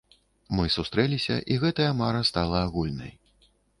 [0.59, 3.13] Мы сустрэліся, і гэтая мара стала агульнай.